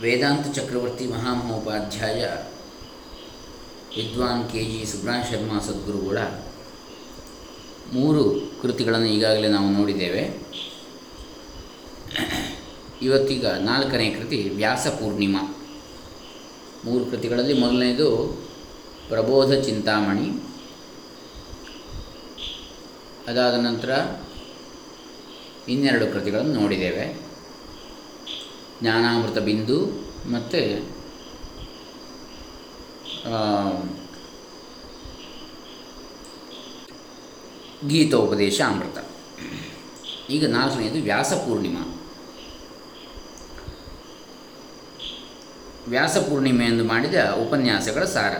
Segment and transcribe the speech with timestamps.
[0.00, 2.24] ವೇದಾಂತ ಚಕ್ರವರ್ತಿ ಮಹಾಮಹೋಪಾಧ್ಯಾಯ
[3.96, 6.18] ವಿದ್ವಾನ್ ಕೆ ಜಿ ಸುಬ್ರಹ್ಮಣ್ಯ ಶರ್ಮಾ ಸದ್ಗುರುಗಳ
[7.92, 10.42] ಮೂರು ಕೃತಿಗಳನ್ನು ಈಗಾಗಲೇ ನಾವು ನೋಡಿದ್ದೇವೆ.
[13.02, 15.56] ಇವತ್ತೀಗ ನಾಲ್ಕನೇ ಕೃತಿ ವ್ಯಾಸ ಪೂರ್ಣಿಮಾ.
[16.84, 18.38] ಮೂರು ಕೃತಿಗಳಲ್ಲಿ ಮೊದಲನೇದು
[19.08, 20.42] ಪ್ರಬೋಧ ಚಿಂತಾಮಣಿ.
[23.28, 24.20] ಅದಾದ ನಂತರ
[25.68, 27.23] ಇನ್ನೆರಡು ಕೃತಿಗಳನ್ನು ನೋಡಿದ್ದೇವೆ.
[28.84, 29.76] ಜ್ಞಾನಾಮೃತ ಬಿಂದು
[30.32, 30.60] ಮತ್ತು
[37.88, 38.98] ಗೀತೋಪದೇಶ ಅಮೃತ.
[40.30, 41.82] ಈಗ ನಾಲ್ಕನೆಯದು ವ್ಯಾಸ ಪೂರ್ಣಿಮಾ.
[45.88, 47.14] ವ್ಯಾಸ ಪೂರ್ಣಿಮೆ ಮಾಡಿದ
[47.44, 48.34] ಉಪನ್ಯಾಸಗಳ ಸಾರ.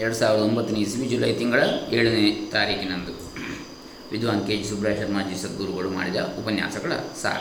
[0.00, 3.12] ಎರಡು ಸಾವಿರದ ಒಂಬತ್ತನೇ ಇಸ್ವಿ ಜುಲೈ ತಿಂಗಳ ಏಳನೇ ತಾರೀಕಿನಂದು.
[4.12, 7.40] ವಿದ್ವಾನ್ ಕೆ ಜಿ ಸುಬ್ರಹ ಶರ್ಮಾಜಿ ಸದ್ಗುರುಗಳು ಮಾಡಿದ ಉಪನ್ಯಾಸಗಳ ಸಾರ.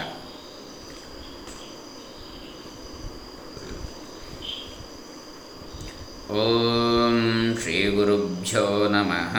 [6.31, 9.35] ॐ श्रीगुरुभ्यो नमः।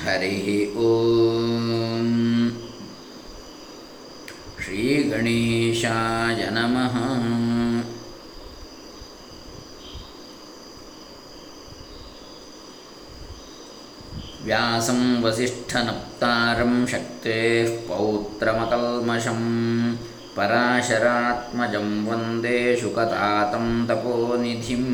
[0.00, 2.50] हरिः ॐ।
[4.64, 6.94] श्रीगणेशाय नमः।
[14.44, 21.74] व्यासं वसिष्ठनप्तारं शक्तेः पौत्रमकल्मषम्। ಶಕ್ತೇಃ
[22.06, 22.74] वन्दे
[23.88, 24.86] ತಪೋನಿಧಿಂ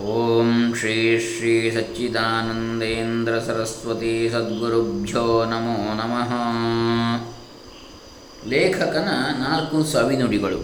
[0.00, 6.32] ಓಂ ಶ್ರೀ ಶ್ರೀ ಸಚ್ಚಿದಾನಂದೇಂದ್ರ ಸರಸ್ವತಿ ಸದ್ಗುರುಭ್ಯೋ ನಮೋ ನಮಃ
[8.48, 10.60] ಲೇಖಕನ ನಾಲ್ಕು ಸವಿನುಡಿಗಳು।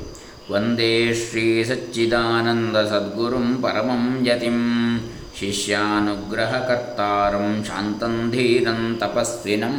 [0.52, 4.60] ವಂದೇ ಶ್ರೀ ಸಚ್ಚಿದಾನಂದ ಸದ್ಗುರುಂ ಪರಮಂ ಯತಿಂ
[5.39, 9.77] ಶಿಷ್ಯಾನುಗ್ರಹಕರ್ತಾರಂ ಶಾಂತಂ ಧೀರಂ ತಪಸ್ವಿನಂ.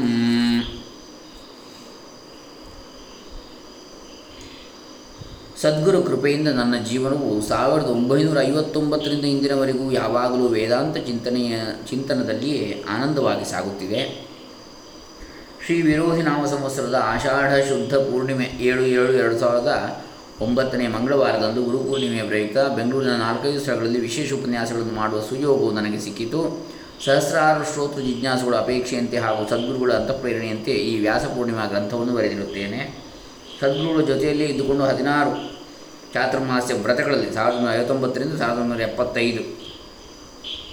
[5.61, 11.59] ಸದ್ಗುರು ಕೃಪೆಯಿಂದ ನನ್ನ ಜೀವನವು ಸಾವಿರದ ಒಂಬೈನೂರ ಐವತ್ತೊಂಬತ್ತರಿಂದ ಇಂದಿನವರೆಗೂ ಯಾವಾಗಲೂ ವೇದಾಂತ ಚಿಂತನೆಯ
[11.89, 14.29] ಚಿಂತನದಲ್ಲಿಯೇ ಆನಂದವಾಗಿ ಸಾಗುತ್ತಿದೆ.
[15.65, 20.05] ಶ್ರೀ ವಿರೋಧಿ ನಾಮ ಸಂವತ್ಸರದ ಆಷಾಢ ಶುದ್ಧ ಪೂರ್ಣಿಮೆ ಏಳು ಏಳು ಎರಡು ಸಾವಿರದ
[20.41, 26.67] ಒಂಬತ್ತನೇ ಮಂಗಳವಾರದಂದು ಗುರುಪೂರ್ಣಿಮೆಯ ಪ್ರಯುಕ್ತ ಬೆಂಗಳೂರಿನ ನಾಲ್ಕೈದು ಸ್ಥಳಗಳಲ್ಲಿ ವಿಶೇಷ ಉಪನ್ಯಾಸಗಳನ್ನು ಮಾಡುವ ಸುಯೋಗವು ನನಗೆ ಸಿಕ್ಕಿತು.
[27.05, 32.97] ಸಹಸ್ರಾರು ಶ್ರೋತೃ ಜಿಜ್ಞಾಸುಗಳ ಅಪೇಕ್ಷೆಯಂತೆ ಹಾಗೂ ಸದ್ಗುರುಗಳ ಅಂತಃಪ್ರೇರಣೆಯಂತೆ ಈ ವ್ಯಾಸ ಪೂರ್ಣಿಮಾ ಗ್ರಂಥವನ್ನು ಬರೆದಿರುತ್ತೇನೆ
[33.61, 35.31] ಸದ್ಗುರುಗಳ ಜೊತೆಯಲ್ಲಿ ಇದ್ದುಕೊಂಡು ಹದಿನಾರು
[36.13, 39.43] ಚಾತುರ್ಮಾಸ್ಯ ವ್ರತಗಳಲ್ಲಿ ಸಾವಿರದ ಒಂಬೈನೂರ ಐವತ್ತೊಂಬತ್ತರಿಂದ ಸಾವಿರದ ಒಂಬೈನೂರ ಎಪ್ಪತ್ತೈದು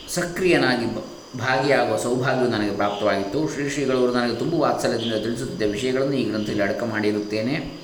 [0.09, 0.87] ಸಕ್ರಿಯನಾಗಿ
[1.39, 3.49] ಭಾಗಿಯಾಗುವ ಸೌಭಾಗ್ಯವು ನನಗೆ ಪ್ರಾಪ್ತವಾಗಿತ್ತು.
[3.55, 7.76] ಶ್ರೀ ಶ್ರೀಗಳವರು ನನಗೆ ತುಂಬ ವಾತ್ಸಲ್ಯದಿಂದ ತಿಳಿಸುತ್ತಿದ್ದ ವಿಷಯಗಳನ್ನು ಈ ಗ್ರಂಥದಲ್ಲಿ ಅಡಕ ಮಾಡಿರುತ್ತೇನೆ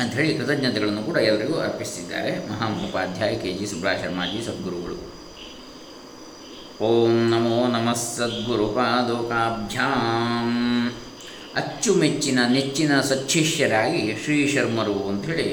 [0.00, 4.96] ಅಂಥೇಳಿ ಕೃತಜ್ಞತೆಗಳನ್ನು ಕೂಡ ಎಲ್ಲರಿಗೂ ಅರ್ಪಿಸಿದ್ದಾರೆ ಮಹಾಮಹೋಪಾಧ್ಯಾಯ ಕೆ ಜಿ ಸುಬ್ರಹ ಶರ್ಮಾಜಿ ಸದ್ಗುರುಗಳು.
[6.84, 10.50] ಓಂ ನಮೋ ನಮಃ ಸದ್ಗುರು ಪಾದೋಕಾಭ್ಯಾಂ
[11.56, 15.48] ಅಚ್ಚುಮೆಚ್ಚಿನ ನೆಚ್ಚಿನ ಸಚ್ಚಿಷ್ಯರಾಗಿ ಶ್ರೀ ಶರ್ಮರು ಅಂಥೇಳಿ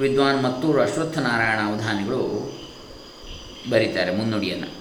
[0.00, 2.22] ವಿದ್ವಾನ್ ಮತ್ತೂರು ಅಶ್ವತ್ಥನಾರಾಯಣ ಅವಧಾನಿಗಳು
[3.70, 4.77] ಬರೀತಾರೆ ಮುನ್ನುಡಿಯನ್ನು.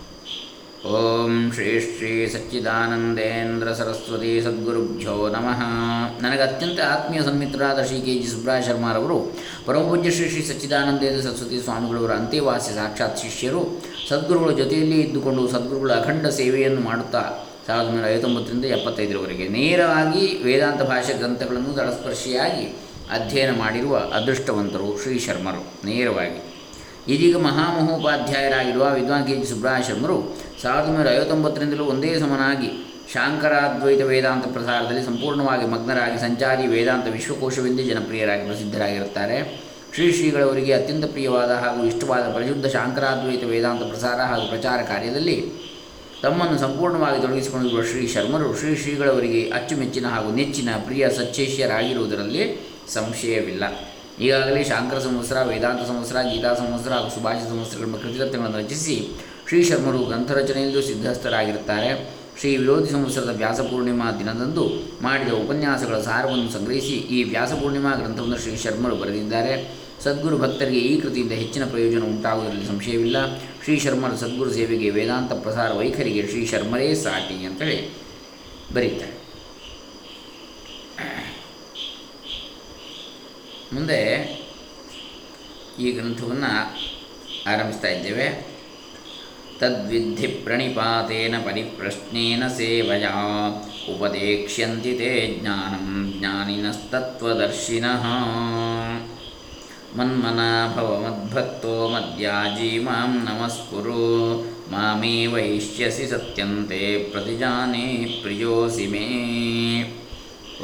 [0.86, 5.62] ಓಂ ಶ್ರೀ ಶ್ರೀ ಸಚ್ಚಿದಾನಂದೇಂದ್ರ ಸರಸ್ವತಿ ಸದ್ಗುರುಭ್ಯೋ ನಮಃ.
[6.22, 9.34] ನನಗೆ ಅತ್ಯಂತ ಆತ್ಮೀಯ ಸನ್ಮಿತ್ರರಾದ ಶ್ರೀ ಕೆ ಜಿ ಸುಬ್ರಾಯ ಶರ್ಮಾರವರು
[9.66, 16.82] ಪರಮಪೂಜ್ಯ ಶ್ರೀ ಶ್ರೀ ಸಚ್ಚಿದಾನಂದೇಂದ್ರ ಸರಸ್ವತಿ ಸ್ವಾಮಿಗಳವರ ಅಂತ್ಯವಾಸಿ ಸಾಕ್ಷಾತ್ ಶಿಷ್ಯರು, ಸದ್ಗುರುಗಳ ಜೊತೆಯಲ್ಲಿ ಇದ್ದುಕೊಂಡು ಸದ್ಗುರುಗಳ ಅಖಂಡ ಸೇವೆಯನ್ನು
[16.82, 17.22] ಮಾಡುತ್ತಾ
[17.68, 22.78] ಸಾವಿರದ ಒಂಬೈನೂರ ಐವತ್ತೊಂಬತ್ತರಿಂದ ಎಪ್ಪತ್ತೈದರವರೆಗೆ ನೇರವಾಗಿ ವೇದಾಂತ ಭಾಷೆ ಗ್ರಂಥಗಳನ್ನು ದಳಸ್ಪರ್ಶಿಯಾಗಿ
[23.12, 25.86] ಅಧ್ಯಯನ ಮಾಡಿರುವ ಅದೃಷ್ಟವಂತರು ಶ್ರೀ ಶರ್ಮರು.
[25.86, 26.47] ನೇರವಾಗಿ
[27.10, 32.70] ಇದೀಗ ಮಹಾಮಹೋಪಾಧ್ಯಾಯರಾಗಿರುವ ವಿದ್ವಾನ್ ಕೆ ಜಿ ಸುಬ್ರಹ ಶರ್ಮರು ಸಾವಿರದ ಒಂಬೈನೂರ ಐವತ್ತೊಂಬತ್ತರಿಂದಲೂ ಒಂದೇ ಸಮನಾಗಿ
[33.14, 39.38] ಶಾಂಕರಾದ್ವೈತ ವೇದಾಂತ ಪ್ರಸಾರದಲ್ಲಿ ಸಂಪೂರ್ಣವಾಗಿ ಮಗ್ನರಾಗಿ ಸಂಚಾರಿ ವೇದಾಂತ ವಿಶ್ವಕೋಶವೆಂದೇ ಜನಪ್ರಿಯರಾಗಿ ಪ್ರಸಿದ್ಧರಾಗಿರುತ್ತಾರೆ.
[39.96, 45.38] ಶ್ರೀ ಶ್ರೀಗಳವರಿಗೆ ಅತ್ಯಂತ ಪ್ರಿಯವಾದ ಹಾಗೂ ಇಷ್ಟವಾದ ಪ್ರಶುದ್ಧ ಶಾಂಕರಾದ್ವೈತ ವೇದಾಂತ ಪ್ರಸಾರ ಹಾಗೂ ಪ್ರಚಾರ ಕಾರ್ಯದಲ್ಲಿ
[46.24, 52.44] ತಮ್ಮನ್ನು ಸಂಪೂರ್ಣವಾಗಿ ತೊಡಗಿಸಿಕೊಂಡಿರುವ ಶ್ರೀ ಶರ್ಮರು ಶ್ರೀ ಶ್ರೀಗಳವರಿಗೆ ಅಚ್ಚುಮೆಚ್ಚಿನ ಹಾಗೂ ನೆಚ್ಚಿನ ಪ್ರಿಯ ಸಚ್ಚೇಷ್ಯರಾಗಿರುವುದರಲ್ಲಿ
[52.94, 53.64] ಸಂಶಯವಿಲ್ಲ.
[54.22, 59.16] ಈಗಾಗಲೇ ಶಾಂಕರ ಸಂವತ್ಸರ, ವೇದಾಂತ ಸಂವತ್ಸರ, ಗೀತಾ ಸಂವತ್ಸರ ಹಾಗೂ ಸುಭಾಷ ಸಂವತ್ಸರಗಳ ಕೃತಿರತ್ನಗಳನ್ನು ರಚಿಸಿ
[59.48, 62.10] ಶ್ರೀ ಶರ್ಮರು ಗ್ರಂಥರಚನೆಯಲ್ಲೂ ಸಿದ್ಧಸ್ಥರಾಗಿರುತ್ತಾರೆ.
[62.40, 64.70] ಶ್ರೀ ವಿರೋಧಿ ಸಂವತ್ಸರದ ವ್ಯಾಸಪೂರ್ಣಿಮಾ ದಿನದಂದು
[65.02, 69.78] ಮಾಡಿದ ಉಪನ್ಯಾಸಗಳ ಸಾರವನ್ನು ಸಂಗ್ರಹಿಸಿ ಈ ವ್ಯಾಸಪೂರ್ಣಿಮಾ ಗ್ರಂಥವನ್ನು ಶ್ರೀ ಶರ್ಮರು ಬರೆದಿದ್ದಾರೆ.
[70.04, 73.38] ಸದ್ಗುರು ಭಕ್ತರಿಗೆ ಈ ಕೃತಿಯಿಂದ ಹೆಚ್ಚಿನ ಪ್ರಯೋಜನ ಉಂಟಾಗುವುದರಲ್ಲಿ ಸಂಶಯವಿಲ್ಲ.
[73.64, 77.94] ಶ್ರೀ ಶರ್ಮರ ಸದ್ಗುರು ಸೇವೆಗೆ ವೇದಾಂತ ಪ್ರಸಾರ ವೈಖರಿಗೆ ಶ್ರೀ ಶರ್ಮರೇ ಸಾಟಿ ಅಂತೇಳಿ
[78.74, 79.27] ಬರೀತಾರೆ.
[83.74, 84.02] ಮುಂದೆ
[85.80, 86.52] ಈ ಗ್ರಂಥವನ್ನು
[87.52, 88.58] ಆರಂಭಿಸ್ತಾ ಇದ್ದೇವೆ.
[89.60, 93.14] ತದ್ವಿಧಿ ಪ್ರಣಿಪಾತೇನ ಪರಿಪ್ರಶ್ನೇನ ಸೇವಯಾ,
[93.96, 98.04] ಉಪದೇಕ್ಷ್ಯಂತಿ ತೇ ಜ್ಞಾನಂ ಜ್ಞಾನಿನಸ್ತತ್ವದರ್ಶಿನಃ.
[99.98, 104.42] ಮನ್ಮನಾ ಭವ ಮದ್ಭಕ್ತೋ ಮದ್ಯಾಜಿ ಮಾಂ ನಮಸ್ಕುರು
[104.72, 110.07] ಮಾಮೇ ವೈಶ್ಯಸಿ ಸತ್ಯಂತೆ ಪ್ರತಿಜಾನೇ ಪ್ರಿಯೋಸಿ ಮೇ.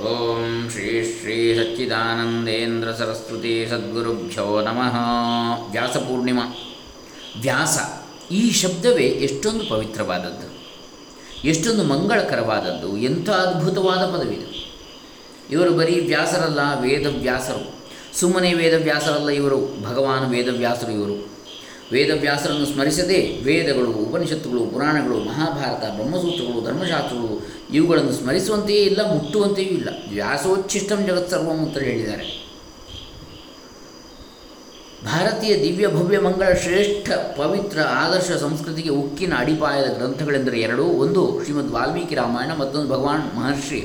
[0.01, 4.95] ಓಂ ಶ್ರೀ ಶ್ರೀ ಸಚ್ಚಿದಾನಂದೇಂದ್ರ ಸರಸ್ವತಿ ಸದ್ಗುರುಭ್ಯೋ ನಮಃ.
[5.71, 6.41] ವ್ಯಾಸ ಪೂರ್ಣಿಮಾ.
[7.41, 7.77] ವ್ಯಾಸ
[8.31, 10.47] ಈ ಶಬ್ದವೇ ಎಷ್ಟೊಂದು ಪವಿತ್ರವಾದದ್ದು,
[11.47, 14.49] ಎಷ್ಟೊಂದು ಮಂಗಳಕರವಾದದ್ದು, ಎಂಥ ಅದ್ಭುತವಾದ ಪದವಿದು.
[15.49, 17.75] ಇವರು ಬರೀ ವ್ಯಾಸರಲ್ಲ, ವೇದವ್ಯಾಸರು.
[18.19, 21.32] ಸುಮ್ಮನೆ ವೇದವ್ಯಾಸರಲ್ಲ ಇವರು, ಭಗವಾನ್ ವೇದವ್ಯಾಸರು ಇವರು.
[21.93, 27.33] ವೇದವ್ಯಾಸರನ್ನು ಸ್ಮರಿಸದೆ ವೇದಗಳು, ಉಪನಿಷತ್ತುಗಳು, ಪುರಾಣಗಳು, ಮಹಾಭಾರತ, ಬ್ರಹ್ಮಸೂತ್ರಗಳು, ಧರ್ಮಶಾಸ್ತ್ರಗಳು
[27.73, 29.89] ಇವುಗಳನ್ನು ಸ್ಮರಿಸುವಂತೆಯೇ ಇಲ್ಲ, ಮುಟ್ಟುವಂತೆಯೂ ಇಲ್ಲ.
[30.09, 32.43] ವ್ಯಾಸೋಚ್ಛಿಷ್ಟಂ ಜಗತ್ಸರ್ವಂ ಅಂತ ಹೇಳಿದ್ದಾರೆ.
[35.05, 42.15] ಭಾರತೀಯ ದಿವ್ಯ ಭವ್ಯ ಮಂಗಳ ಶ್ರೇಷ್ಠ ಪವಿತ್ರ ಆದರ್ಶ ಸಂಸ್ಕೃತಿಗೆ ಉಕ್ಕಿನ ಅಡಿಪಾಯದ ಗ್ರಂಥಗಳೆಂದರೆ ಎರಡು ಒಂದು ಶ್ರೀಮದ್ ವಾಲ್ಮೀಕಿ
[42.15, 43.81] ರಾಮಾಯಣ, ಮತ್ತೊಂದು ಭಗವಾನ್ ಮಹರ್ಷಿ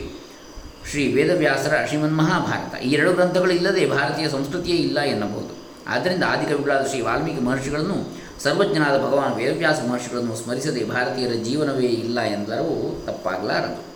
[0.90, 5.57] ಶ್ರೀ ವೇದವ್ಯಾಸರ ಶ್ರೀಮನ್ ಮಹಾಭಾರತ ಈ ಎರಡು ಗ್ರಂಥಗಳು ಇಲ್ಲದೆ ಭಾರತೀಯ ಸಂಸ್ಕೃತಿಯೇ ಇಲ್ಲ ಎನ್ನಬಹುದು.
[5.88, 7.94] ಆದ್ದರಿಂದ ಆದಿಕವಿಗಳಾದ ಶ್ರೀ ವಾಲ್ಮೀಕಿ ಮಹರ್ಷಿಗಳನ್ನು,
[8.42, 13.88] ಸರ್ವಜ್ಞನಾದ ಭಗವಾನ್ ವೇದವ್ಯಾಸ ಮಹರ್ಷಿಗಳನ್ನು ಸ್ಮರಿಸದೆ ಭಾರತೀಯರ ಜೀವನವೇ ಇಲ್ಲ ಎಂದರೂ ತಪ್ಪಾಗಲಾರದು.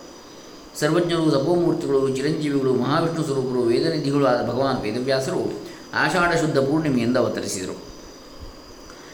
[0.79, 5.53] ಸರ್ವಜ್ಞರು ಸಭೋಮೂರ್ತಿಗಳು ಚಿರಂಜೀವಿಗಳು, ಮಹಾವಿಷ್ಣು ಸ್ವರೂಪರು, ವೇದನಿಧಿಗಳು ಆದ ಭಗವಾನ್ ವೇದವ್ಯಾಸರು
[5.93, 7.93] ಆಷಾಢ ಶುದ್ಧ ಪೂರ್ಣಿಮೆಯಿಂದ ಅವತರಿಸಿದರು.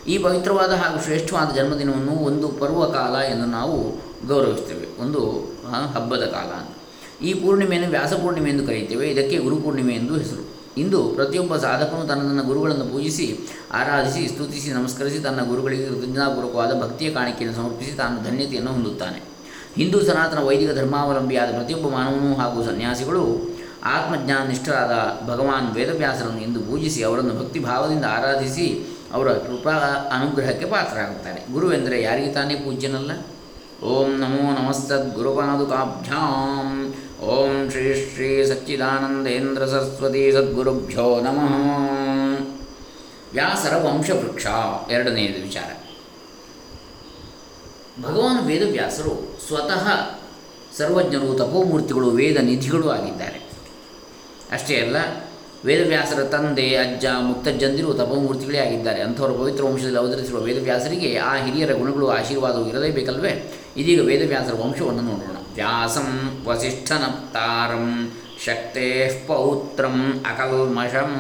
[0.08, 3.92] ಈ ಪವಿತ್ರವಾದ ಹಾಗೂ ಶ್ರೇಷ್ಠವಾದ ಜನ್ಮದಿನವನ್ನು ಒಂದು ಪರ್ವಕಾಲ ಎಂದು ನಾವು
[4.28, 5.20] ಗೌರವಿಸ್ತೇವೆ ಒಂದು
[5.94, 6.76] ಹಬ್ಬದ ಕಾಲ.
[7.26, 9.10] ಈ ಪೂರ್ಣಿಮೆಯನ್ನು ವ್ಯಾಸಪೂರ್ಣಿಮೆ ಎಂದು ಕರೆಯುತ್ತೇವೆ.
[9.10, 10.49] ಇದಕ್ಕೆ ಗುರುಪೂರ್ಣಿಮೆ ಎಂದು ಹೆಸರು.
[10.80, 13.26] ಇಂದು ಪ್ರತಿಯೊಬ್ಬ ಸಾಧಕನು ತನ್ನ ತನ್ನ ಗುರುಗಳನ್ನು ಪೂಜಿಸಿ,
[13.72, 19.20] ಆರಾಧಿಸಿ, ಸ್ತುತಿಸಿ, ನಮಸ್ಕರಿಸಿ ತನ್ನ ಗುರುಗಳಿಗೆ ಕೃತಜ್ಞತಾಪೂರ್ವಕವಾದ ಭಕ್ತಿಯ ಕಾಣಿಕೆಯನ್ನು ಸಮರ್ಪಿಸಿ ತಾನು ಧನ್ಯತೆಯನ್ನು ಹೊಂದುತ್ತಾನೆ.
[19.76, 23.24] ಹಿಂದೂ ಸನಾತನ ವೈದಿಕ ಧರ್ಮಾವಲಂಬಿಯಾದ ಪ್ರತಿಯೊಬ್ಬ ಮಾನವನು ಹಾಗೂ ಸನ್ಯಾಸಿಗಳು
[23.84, 24.94] ಆತ್ಮಜ್ಞಾನ ನಿಷ್ಠರಾದ
[25.30, 28.68] ಭಗವಾನ್ ವೇದವ್ಯಾಸರನ್ನು ಎಂದು ಪೂಜಿಸಿ ಅವರನ್ನು ಭಕ್ತಿ ಭಾವದಿಂದ ಆರಾಧಿಸಿ
[29.14, 29.76] ಅವರ ಕೃಪಾ
[30.12, 31.54] ಅನುಗ್ರಹಕ್ಕೆ ಪಾತ್ರರಾಗುತ್ತಾರೆ.
[31.54, 33.12] ಗುರುವೆಂದರೆ ಯಾರಿಗೆ ತಾನೇ ಪೂಜ್ಯನಲ್ಲ?
[33.84, 36.94] ಓಂ ನಮೋ ನಮಸ್ತದ್ ಗುರುಪಾದುಕಾಭ್ಯಾಂ
[37.24, 41.54] ಓಂ ಶ್ರೀ ಶ್ರೀ ಸಚ್ಚಿದಾನಂದೇಂದ್ರ ಸರಸ್ವತಿ ಸದ್ಗುರುಭ್ಯೋ ನಮಃ.
[43.34, 44.46] ವ್ಯಾಸರ ವಂಶವೃಕ್ಷ,
[44.92, 45.84] ಎರಡನೆಯದು ವಿಚಾರ.
[48.02, 49.88] ಭಗವಾನ್ ವೇದವ್ಯಾಸರು ಸ್ವತಃ
[50.78, 53.50] ಸರ್ವಜ್ಞರು, ತಪೋಮೂರ್ತಿಗಳು, ವೇದ ನಿಧಿಗಳು ಆಗಿದ್ದಾರೆ.
[54.52, 54.96] ಅಷ್ಟೇ ಅಲ್ಲ,
[55.66, 59.02] ವೇದವ್ಯಾಸರ ತಂದೆ, ಅಜ್ಜ, ಮುತ್ತಜ್ಜಂದಿರು ತಪೋಮೂರ್ತಿಗಳೇ ಆಗಿದ್ದಾರೆ.
[59.02, 65.39] ಅಂಥವರು ಪವಿತ್ರ ವಂಶದಲ್ಲಿ ಅವತರಿಸಿರುವ ವೇದವ್ಯಾಸರಿಗೆ ಆ ಹಿರಿಯರ ಗುಣಗಳು, ಆಶೀರ್ವಾದವು ಇರಲೇಬೇಕಲ್ವೇ ಇದೀಗ ವೇದವ್ಯಾಸರ ವಂಶವನ್ನು ನೋಡೋಣ.
[65.54, 68.12] ವ್ಯಾಸಂ ವಸಿಷ್ಠನಪ್ತಾರಂ
[68.46, 71.14] ಶಕ್ತೇ ಪೌತ್ರಂ ಅಕಲ್ಮಷಂ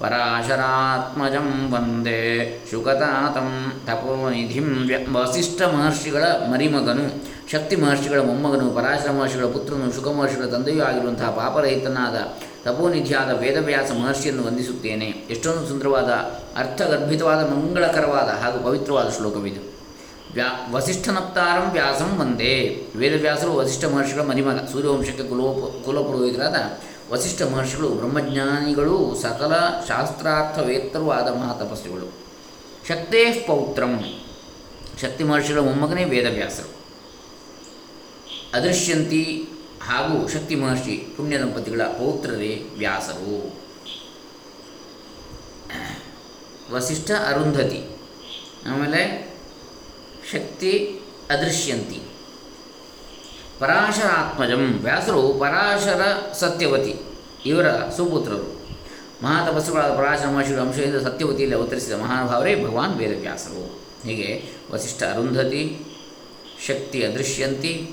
[0.00, 10.44] ಪರಾಶರಾತ್ಮಜಂ ವಂದೇ ಶುಕತಾತಂ ತಪೋನಿಧಿಂ ವಸಿಷ್ಠ ಮಹರ್ಷಿಗಳ ಮರಿಮಗನು, ಶಕ್ತಿ ಮಹರ್ಷಿಗಳ ಮೊಮ್ಮಗನು, ಪರಾಶರ ಮಹರ್ಷಿಗಳ ಪುತ್ರನು ಶುಕ ಮಹರ್ಷಿಗಳ
[10.44, 12.16] ತಂದೆಯೂ ಆಗಿರುವಂತಹ ಪಾಪರಹಿತನಾದ
[12.64, 15.06] ತಪೋನಿಧಿಯಾದ ವೇದವ್ಯಾಸ ಮಹರ್ಷಿಯನ್ನು ವಂದಿಸುತ್ತೇನೆ.
[15.06, 16.10] ಎಷ್ಟೊಂದು ಸುಂದರವಾದ,
[16.56, 19.75] ಅರ್ಥಗರ್ಭಿತವಾದ, ಮಂಗಳಕರವಾದ ಹಾಗೂ ಪವಿತ್ರವಾದ ಶ್ಲೋಕವಿದು.
[20.36, 26.54] ವ್ಯಾ, ವಸಿಷ್ಠನಪ್ತಾರಂ ವ್ಯಾಸಂ ಒಂದೇ ವೇದವ್ಯಾಸರು ವಸಿಷ್ಠ ಮಹರ್ಷಿಗಳ ಮರಿಮಗ, ಸೂರ್ಯವಂಶಕ್ಕೆ ಕುಲೋಪ, ಕುಲಪುರೋಹಿತರಾದ
[27.12, 29.52] ವಸಿಷ್ಠ ಮಹರ್ಷಿಗಳು, ಬ್ರಹ್ಮಜ್ಞಾನಿಗಳು, ಸಕಲ
[29.88, 32.12] ಶಾಸ್ತ್ರಾರ್ಥವೇತ್ತರೂ ಆದ ಮಹಾತಪಸ್ವಿಗಳು.
[32.88, 34.20] ಶಕ್ತೇ ಪೌತ್ರಂ.
[35.00, 36.70] ಶಕ್ತಿ ಮಹರ್ಷಿಗಳ ಮೊಮ್ಮಗನೇ ವೇದವ್ಯಾಸರು.
[38.54, 39.48] ಅದೃಶ್ಯಂತಿ
[39.80, 43.52] ಹಾಗೂ ಶಕ್ತಿ ಮಹರ್ಷಿ ಪುಣ್ಯ ದಂಪತಿಗಳ ಪೌತ್ರರೇ ವ್ಯಾಸರು.
[46.74, 47.84] ವಸಿಷ್ಠ ಅರುಂಧತಿ.
[48.66, 49.35] ಆಮೇಲೆ
[50.32, 51.00] ಶಕ್ತಿ
[51.30, 52.00] ಅದೃಶ್ಯಂತಿ.
[53.58, 56.00] ಪರಾಶರಾತ್ಮಜಂ ವ್ಯಾಸರು ಪರಾಶರ
[56.32, 56.94] ಸತ್ಯವತಿ,
[57.46, 58.56] ಇವರ ಸುಪುತ್ರರು.
[59.22, 63.80] ಮಹಾತಪಸ್ಸುಗಳಾದ ಪರಾಶರ ಮಹರ್ಷಿಗಳ ಅಂಶದಿಂದ ಸತ್ಯವತಿಯಲ್ಲಿ ಅವತರಿಸಿದ ಮಹಾನುಭಾವರೇ ಭಗವಾನ್ ವೇದವ್ಯಾಸರು.
[64.08, 65.78] ಹೀಗೆ ವಸಿಷ್ಠ ಅರುಂಧತಿ,
[66.66, 67.90] ಶಕ್ತಿ ಅದೃಶ್ಯಂತಿ,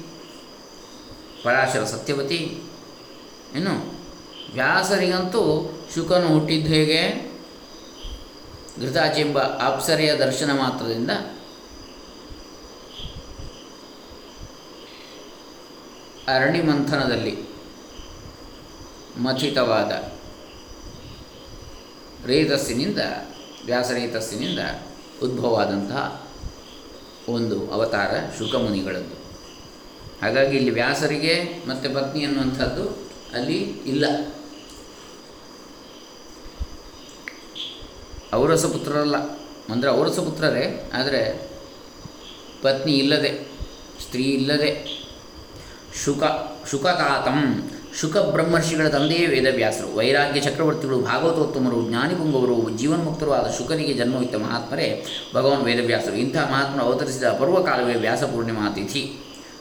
[1.44, 2.62] ಪರಾಶರ ಸತ್ಯವತಿ.
[3.56, 3.94] ಏನು
[4.54, 5.42] ವ್ಯಾಸರಿಗಂತೂ
[5.96, 7.34] ಶುಕನು ಹುಟ್ಟಿದ್ದು ಹೇಗೆ?
[8.82, 11.12] ಘೃತಾಚೆಂಬ ಅಪ್ಸರೆಯ ದರ್ಶನ ಮಾತ್ರದಿಂದ
[16.28, 17.38] ಅರಣಿಮಂಥನದಲ್ಲಿ
[19.18, 19.92] ಮಥಿತವಾದ
[22.26, 22.98] ರೇತಸ್ಸಿನಿಂದ,
[23.66, 24.60] ವ್ಯಾಸರೇತಸ್ಸಿನಿಂದ
[25.24, 26.28] ಉದ್ಭವವಾದಂತಹ
[27.30, 29.16] ಒಂದು ಅವತಾರ ಶುಕಮುನಿಗಳದ್ದು.
[30.22, 34.06] ಹಾಗಾಗಿ ಇಲ್ಲಿ ವ್ಯಾಸರಿಗೆ ಮತ್ತು ಪತ್ನಿ ಅನ್ನುವಂಥದ್ದು ಅಲ್ಲಿ ಇಲ್ಲ.
[38.34, 39.16] ಔರಸ ಪುತ್ರರಲ್ಲ.
[39.72, 41.52] ಅಂದರೆ ಔರಸ ಪುತ್ರರೇ, ಆದರೆ
[42.62, 43.48] ಪತ್ನಿ ಇಲ್ಲದೆ,
[44.02, 45.03] ಸ್ತ್ರೀ ಇಲ್ಲದೆ
[46.06, 46.24] ಶುಕ,
[46.72, 47.70] ಶುಕತಾತಂ.
[48.00, 49.98] ಶುಕ ಬ್ರಹ್ಮರ್ಷಿಗಳ ತಂದೆಯೇ ವೇದವ್ಯಾಸರು.
[49.98, 56.14] ವೈರಾಗ್ಯ ಚಕ್ರವರ್ತಿಗಳು, ಭಾಗವತೋತ್ತಮರು ಜ್ಞಾನಿಪುಂಗವರು ಜೀವನ್ಮುಕ್ತರು ಆದ ಶುಕನಿಗೆ ಜನ್ಮವಿತ್ತ ಮಹಾತ್ಮರೇ ಭಗವಾನ್ ವೇದವ್ಯಾಸರು.
[56.14, 59.18] ಇಂತಹ ಮಹಾತ್ಮರು ಅವತರಿಸಿದ ಪರ್ವಕಾಲವೇ ವ್ಯಾಸ ಪೂರ್ಣಿಮಾ ತಿಥಿ.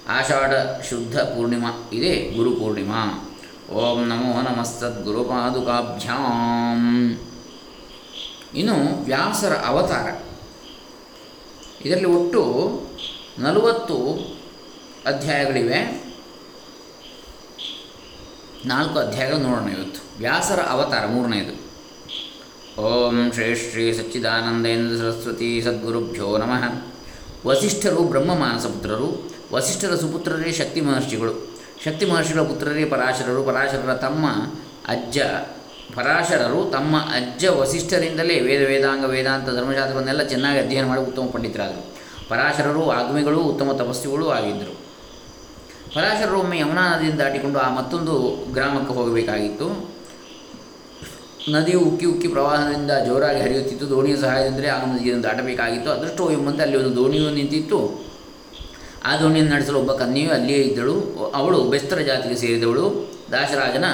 [0.09, 0.51] ಆಷಾಢ
[0.91, 1.91] ಶುದ್ಧ ಪೂರ್ಣಿಮಾ.
[1.93, 3.29] ಇದೇ ಗುರು ಪೂರ್ಣಿಮಾ.
[3.73, 7.19] ಓಂ ನಮೋ ನಮಸ್ತದ್ ಗುರುಪಾದುಕಾಭ್ಯಾಂ
[8.55, 10.23] ಇನ್ನು ವ್ಯಾಸರ ಅವತಾರ.
[11.85, 12.83] ಇದರಲ್ಲಿ ಒಟ್ಟು
[13.39, 14.19] ನಲವತ್ತು
[15.07, 16.02] ಅಧ್ಯಾಯಗಳಿವೆ.
[18.67, 20.19] ನಾಲ್ಕು ಅಧ್ಯಾಯಗಳು ನೋಡೋಣ ಇವತ್ತು.
[20.19, 21.73] ವ್ಯಾಸರ ಅವತಾರ, ಮೂರನೇದು.
[22.83, 26.83] ಓಂ ಶ್ರೀ ಶ್ರೀ ಸಚ್ಚಿದಾನಂದೇಂದ್ರ ಸರಸ್ವತಿ ಸದ್ಗುರುಭ್ಯೋ ನಮಃ.
[27.47, 31.59] ವಸಿಷ್ಠರು ಬ್ರಹ್ಮ ಮಾನಸಪುತ್ರರು ವಸಿಷ್ಠರ ಸುಪುತ್ರರೇ ಶಕ್ತಿ ಮಹರ್ಷಿಗಳು.
[31.85, 34.27] ಶಕ್ತಿ ಮಹರ್ಷಿಗಳ ಪುತ್ರರೇ ಪರಾಶರರು, ಪರಾಶರರ ತಮ್ಮ
[34.89, 35.19] ಅಜ್ಜ,
[35.95, 41.99] ಪರಾಶರರು ತಮ್ಮ ಅಜ್ಜ ವಸಿಷ್ಠರಿಂದಲೇ ವೇದ ವೇದಾಂಗ ವೇದಾಂತ ಧರ್ಮಶಾಸ್ತ್ರವನ್ನೆಲ್ಲ ಚೆನ್ನಾಗಿ ಅಧ್ಯಯನ ಮಾಡಿ ಉತ್ತಮ ಪಂಡಿತರಾದರು.
[42.29, 44.82] ಪರಾಶರರು ಆಗ್ಮಿಗಳು ಉತ್ತಮ ತಪಸ್ವಿಗಳು ಆಗಿದ್ದರು.
[45.95, 49.91] ಪರಾಶರರು ಒಮ್ಮೆ ಯಮುನಾ ನದಿಯನ್ನು ದಾಟಿಕೊಂಡು ಆ ಮತ್ತೊಂದು ಗ್ರಾಮಕ್ಕೆ ಹೋಗಬೇಕಾಗಿತ್ತು.
[51.51, 53.91] ನದಿಯು ಉಕ್ಕಿ ಉಕ್ಕಿ ಪ್ರವಾಹದಿಂದ ಜೋರಾಗಿ ಹರಿಯುತ್ತಿತ್ತು.
[53.91, 55.91] ದೋಣಿಯ ಸಹಾಯದಿಂದ ಆ ನದಿಯನ್ನು ದಾಟಬೇಕಾಗಿತ್ತು.
[55.91, 58.05] ಅದೃಷ್ಟು ಎಂಬಂತೆ ಅಲ್ಲಿ ಒಂದು ದೋಣಿಯು ನಿಂತಿತ್ತು.
[59.05, 61.01] ಆ ದೋಣಿಯನ್ನು ನಡೆಸಲು ಒಬ್ಬ ಕನ್ಯೆಯು ಅಲ್ಲಿಯೇ ಇದ್ದಳು.
[61.35, 63.13] ಅವಳು ಬೆಸ್ತರ ಜಾತಿಗೆ ಸೇರಿದವಳು.
[63.33, 63.85] ದಾಶರಾಜನ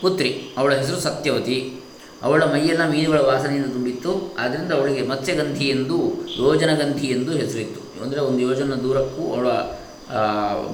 [0.00, 0.42] ಪುತ್ರಿ.
[0.58, 1.80] ಅವಳ ಹೆಸರು ಸತ್ಯವತಿ.
[2.22, 4.36] ಅವಳ ಮೈಯೆಲ್ಲ ಮೀನುಗಳ ವಾಸನೆಯಿಂದ ತುಂಬಿತ್ತು.
[4.38, 5.96] ಆದ್ದರಿಂದ ಅವಳಿಗೆ ಮತ್ಸ್ಯಗಂಧಿ ಎಂದು
[6.42, 8.02] ಯೋಜನಗಂಧಿ ಎಂದು ಹೆಸರಿತ್ತು.
[8.02, 9.46] ಅಂದರೆ ಒಂದು ಯೋಜನ ದೂರಕ್ಕೂ ಅವಳ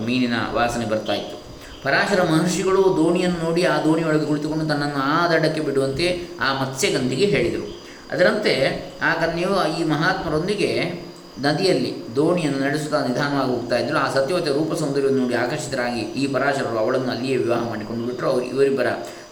[0.06, 1.36] ಮೀನಿನ ವಾಸನೆ ಬರ್ತಾ ಇತ್ತು.
[1.82, 7.82] ಪರಾಶರ ಮಹರ್ಷಿಗಳು ದೋಣಿಯನ್ನು ನೋಡಿ ಆ ದೋಣಿಯೊಳಗೆ ಕುಳಿತುಕೊಂಡು ತನ್ನನ್ನು ಆ ದಡಕ್ಕೆ ಬಿಡುವಂತೆ ಆ ಮತ್ಸ್ಯಗಂಧಿಗೆ ಹೇಳಿದರು.
[8.10, 8.54] ಅದರಂತೆ
[9.02, 11.06] ಆ ಕನ್ಯೆಯು ಈ ಮಹಾತ್ಮರೊಂದಿಗೆ
[11.40, 17.10] ನದಿಯಲ್ಲಿ ದೋಣಿಯನ್ನು ನಡೆಸುತ್ತಾ ನಿಧಾನವಾಗಿ ಹೋಗ್ತಾ ಇದ್ದರು ಆ ಸತ್ಯವತೆ ರೂಪ ಸೌಂದರ್ಯವನ್ನು ನೋಡಿ ಆಕರ್ಷಿತರಾಗಿ ಈ ಪರಾಶರರು ಅವಳನ್ನು
[17.10, 18.86] ಅಲ್ಲಿಯೇ ವಿವಾಹ ಮಾಡಿಕೊಂಡು ಬಿಟ್ಟರು ಅವರು ಇವರಿಬ್ಬರ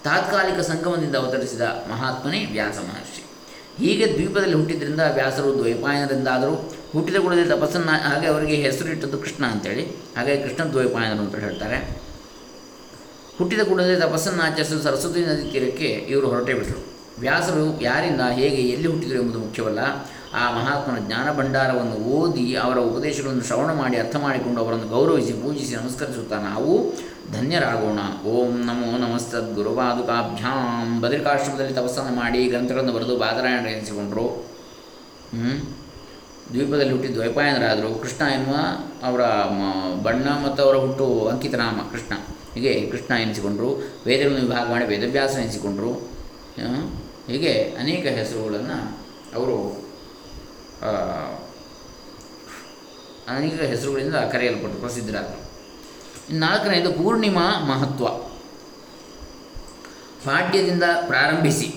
[0.04, 3.24] ತಾತ್ಕಾಲಿಕ ಸಂಗಮದಿಂದ ಅವತರಿಸಿದ ಮಹಾತ್ಮನೇ ವ್ಯಾಸ ಮಹರ್ಷಿ.
[3.78, 6.73] ಹೀಗೆ ದ್ವೀಪದಲ್ಲಿ ಹುಟ್ಟಿದ್ರಿಂದ ವ್ಯಾಸರು ದ್ವೈಪಾಯನರಿಂದಾದರು.
[6.94, 9.84] ಹುಟ್ಟಿದ ಕೂಡಲೇ ತಪಸ್ಸನ್ನು ಹಾಗೆ ಅವರಿಗೆ ಹೆಸರಿಟ್ಟದ್ದು ಕೃಷ್ಣ ಅಂತೇಳಿ.
[10.16, 11.78] ಹಾಗೆ ಕೃಷ್ಣ ದ್ವೈಪಾಯನರು ಅಂತ ಹೇಳ್ತಾರೆ.
[13.38, 16.80] ಹುಟ್ಟಿದ ಕೂಡಲೇ ತಪಸ್ಸನ್ನು ಆಚರಿಸಲು ಸರಸ್ವತಿ ನದಿ ತೀರಕ್ಕೆ ಇವರು ಹೊರಟೇ ಬಿಟ್ಟರು
[17.18, 19.78] ವ್ಯಾಸರು ಯಾರಿಂದ, ಹೇಗೆ, ಎಲ್ಲಿ ಹುಟ್ಟಿದರು ಎಂಬುದು ಮುಖ್ಯವಲ್ಲ.
[20.34, 26.40] ಆ ಮಹಾತ್ಮನ ಜ್ಞಾನ ಭಂಡಾರವನ್ನು ಓದಿ ಅವರ ಉಪದೇಶಗಳನ್ನು ಶ್ರವಣ ಮಾಡಿ ಅರ್ಥ ಮಾಡಿಕೊಂಡು ಅವರನ್ನು ಗೌರವಿಸಿ ಪೂಜಿಸಿ ನಮಸ್ಕರಿಸುತ್ತಾ
[26.40, 26.72] ನಾವು
[27.32, 27.98] ಧನ್ಯರಾಗೋಣ.
[28.26, 34.26] ಓಂ ನಮೋ ನಮಸ್ತದ್ ಗುರುಪಾದುಕಾಭ್ಯಾಂ ಬದರಿಕಾಶ್ರಮದಲ್ಲಿ ತಪಸ್ಸನ್ನು ಮಾಡಿ ಗ್ರಂಥಗಳನ್ನು ಬರೆದು ಬಾದರಾಯಣ ಎನಿಸಿಕೊಂಡರು
[35.32, 35.83] ಹ್ಮ್?
[36.52, 38.56] ದ್ವೀಪದಲ್ಲಿ ಹುಟ್ಟಿದ್ದು ದ್ವೈಪಾಯನರಾದರು ಕೃಷ್ಣ ಎನ್ನುವ
[39.02, 39.22] ಅವರ
[40.02, 42.14] ಬಣ್ಣ ಮತ್ತು ಅವರ ಹುಟ್ಟು ಅಂಕಿತನಾಮ ಕೃಷ್ಣ.
[42.54, 43.70] ಹೀಗೆ ಕೃಷ್ಣ ಎನಿಸಿಕೊಂಡರು,
[44.06, 45.92] ವೇದಗಳನ್ನು ವಿಭಾಗ ಮಾಡಿ ವೇದವ್ಯಾಸ ಎನಿಸಿಕೊಂಡರು.
[47.26, 48.78] ಹೀಗೆ ಅನೇಕ ಹೆಸರುಗಳನ್ನು
[49.34, 49.56] ಅವರು
[53.28, 55.40] ಅನೇಕ ಹೆಸರುಗಳಿಂದ ಕರೆಯಲ್ಪಟ್ಟರು ಪ್ರಸಿದ್ಧರಾದರು.
[56.38, 58.06] ನಾಲ್ಕನೆಯದು ಪೂರ್ಣಿಮಾ ಮಹತ್ವ.
[60.24, 61.68] ಪಾಠ್ಯದಿಂದ ಪ್ರಾರಂಭಿಸಿ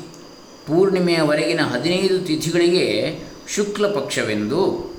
[0.67, 2.85] ಪೂರ್ಣಿಮೆಯವರೆಗಿನ ಹದಿನೈದು ತಿಥಿಗಳಿಗೆ
[3.47, 4.91] ಶುಕ್ಲ ಪಕ್ಷವೆಂದು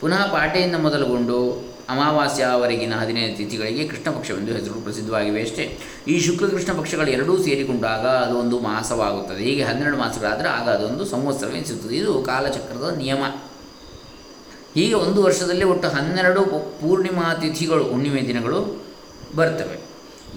[0.00, 5.78] ಪುನಃ ಪಾಟೆಯಿಂದ ಮೊದಲುಗೊಂಡು ಅಮಾವಾಸ್ಯವರೆಗಿನ ಹದಿನೈದು ತಿಥಿಗಳಿಗೆ ಕೃಷ್ಣ ಪಕ್ಷವೆಂದು ಹೆಸರು ಪ್ರಸಿದ್ಧವಾಗಿವೆ ಅಷ್ಟೇ.
[6.08, 9.42] ಈ ಶುಕ್ಲ ಕೃಷ್ಣ ಪಕ್ಷಗಳು ಎರಡೂ ಸೇರಿಕೊಂಡಾಗ ಅದು ಒಂದು ಮಾಸವಾಗುತ್ತದೆ.
[9.42, 13.24] ಹೀಗೆ ಹನ್ನೆರಡು ಮಾಸಗಳಾದರೆ ಆಗ ಅದೊಂದು ಸಂವತ್ಸರವೆನಿಸುತ್ತದೆ ಇದು ಕಾಲಚಕ್ರದ ನಿಯಮ.
[14.74, 16.42] ಹೀಗೆ ಒಂದು ವರ್ಷದಲ್ಲಿ ಒಟ್ಟು ಹನ್ನೆರಡು
[16.80, 18.82] ಪೂರ್ಣಿಮಾ ತಿಥಿಗಳು, ಹುಣ್ಣಿಮೆ ದಿನಗಳು
[19.36, 19.87] ಬರ್ತವೆ.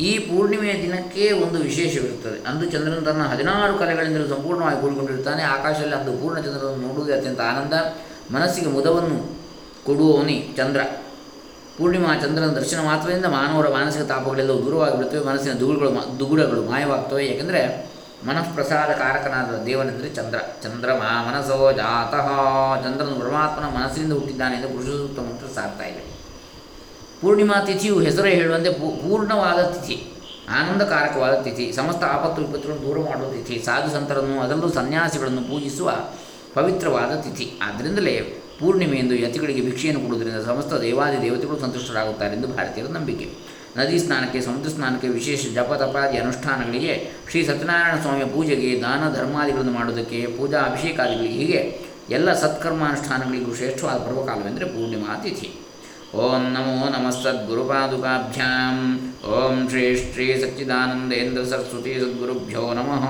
[0.02, 2.48] ಈ ಪೂರ್ಣಿಮೆಯ ದಿನಕ್ಕೆ ಒಂದು ವಿಶೇಷವಿರುತ್ತದೆ.
[2.48, 5.44] ಅಂದು ಚಂದ್ರನು ತನ್ನ ಹದಿನಾರು ಕಲೆಗಳಿಂದಲೂ ಸಂಪೂರ್ಣವಾಗಿ ಕೂಡಿಕೊಂಡಿರುತ್ತಾನೆ.
[5.44, 7.74] ಆಕಾಶದಲ್ಲಿ ಅಂದು ಪೂರ್ಣ ಚಂದ್ರನನ್ನು ನೋಡುವುದೇ ಅತ್ಯಂತ ಆನಂದ.
[8.34, 9.40] ಮನಸ್ಸಿಗೆ ಮುದವನ್ನು
[9.86, 10.82] ಕೊಡುವವನೇ ಚಂದ್ರ.
[11.78, 15.26] ಪೂರ್ಣಿಮಾ ಚಂದ್ರನ ದರ್ಶನ ಮಾತ್ರದಿಂದ ಮಾನವರ ಮಾನಸಿಕ ತಾಪಗಳೆಲ್ಲವೂ ದೂರವಾಗಿಬಿಡುತ್ತವೆ.
[15.26, 17.26] ಮನಸ್ಸಿನ ದುಗುಳುಗಳು ದುಗುಡಗಳು ಮಾಯವಾಗ್ತವೆ.
[17.26, 17.92] ಏಕೆಂದರೆ
[18.28, 20.38] ಮನಃಪ್ರಸಾದ ಕಾರಕನಾದ ದೇವನೆಂದರೆ ಚಂದ್ರ.
[20.64, 22.28] ಚಂದ್ರಮ ಮನಸ್ಸೋ ಜಾತಃ.
[22.84, 25.84] ಚಂದ್ರನು ಪರಮಾತ್ಮನ ಮನಸ್ಸಿನಿಂದ ಹುಟ್ಟಿದ್ದಾನೆ ಎಂದು ಪುರುಷ ಮಂತ್ರ ಸಾರ್ತಾ
[27.22, 29.96] ಪೂರ್ಣಿಮಾ ತಿಥಿಯು ಹೆಸರೇ ಹೇಳುವಂತೆ ಪೂರ್ಣವಾದ ತಿಥಿ,
[30.50, 35.92] ಆನಂದಕಾರಕವಾದ ತಿಥಿ, ಸಮಸ್ತ ಆಪತ್ತು ವಿಪತ್ತುಗಳನ್ನು ದೂರ ಮಾಡುವ ತಿಥಿ, ಸಾಧು ಸಂತರನ್ನು ಅದರಲ್ಲೂ ಸನ್ಯಾಸಿಗಳನ್ನು ಪೂಜಿಸುವ
[36.54, 37.46] ಪವಿತ್ರವಾದ ತಿಥಿ.
[37.62, 38.16] ಆದ್ದರಿಂದಲೇ
[38.60, 43.28] ಪೂರ್ಣಿಮೆ ಎಂದು ಯತಿಗಳಿಗೆ ಭಿಕ್ಷೆಯನ್ನು ಕೊಡುವುದರಿಂದ ಸಮಸ್ತ ದೇವಾದಿ ದೇವತೆಗಳು ಸಂತುಷ್ಟರಾಗುತ್ತಾರೆ ಎಂದು ಭಾರತೀಯರ ನಂಬಿಕೆ.
[43.78, 46.94] ನದಿ ಸ್ನಾನಕ್ಕೆ, ಸಮುದ್ರ ಸ್ನಾನಕ್ಕೆ ವಿಶೇಷ ಜಪ ತಪಾದಿ ಅನುಷ್ಠಾನಗಳಿಗೆ
[47.30, 51.62] ಶ್ರೀ ಸತ್ಯನಾರಾಯಣ ಸ್ವಾಮಿಯ ಪೂಜೆಗೆ ದಾನ ಧರ್ಮಾದಿಗಳನ್ನು ಮಾಡುವುದಕ್ಕೆ ಪೂಜಾ ಅಭಿಷೇಕಾದಿಗಳಿಗೆ ಹೀಗೆ
[52.10, 55.50] ಎಲ್ಲ ಸತ್ಕರ್ಮಾನುಷ್ಠಾನಗಳಿಗೂ ಶ್ರೇಷ್ಠವಾದ ಪರ್ವಕಾಲವೆಂದರೆ ಪೂರ್ಣಿಮಾ ತಿಥಿ.
[56.16, 63.06] ಓಂ ನಮೋ ನಮಸ್ಸದ್ಗುರುಪಾದುಕಾಭ್ಯಾಂ ಓಂ ಶ್ರೀ ಶ್ರೀ ಸಚ್ಚಿದಾನಂದೇಂದ್ರ ಸರಸ್ವತಿ ಸದ್ಗುರುಭ್ಯೋ ನಮಃ.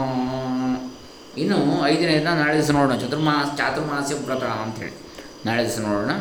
[1.37, 2.97] ಇನ್ನು ಐದನೇ ದಿನ ನಾಳೆ ದಿವಸ ನೋಡೋಣ.
[2.97, 4.93] ಚತುರ್ಮಾಸ ಚಾತುರ್ಮಾಸ್ಯ ವ್ರತ ಅಂಥೇಳಿ
[5.45, 6.11] ನಾಳೆ ದಿವಸ ನೋಡೋಣ.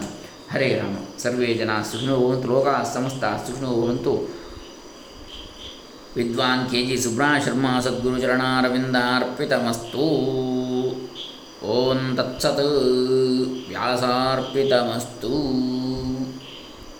[0.52, 0.96] ಹರೇ ರಾಮ.
[1.18, 4.34] ಸರ್ವೇ ಜನ ಸುಖಿನೋ ಭವಂತು, ಲೋಕ ಸಮಸ್ತ ಸುಖಿನೋ ಭವಂತು.
[6.16, 10.06] ವಿದ್ವಾನ್ ಕೆ ಜಿ ಸುಬ್ರಾ ಶರ್ಮಾ ಸದ್ಗುರುಚರಣಾರವಿಂದಾರ್ಪಿತಮಸ್ತು
[11.66, 12.60] ಓಂ ತತ್ಸತ್
[13.68, 15.60] ವ್ಯಾಸಾರ್ಪಿತಮಸ್ತು.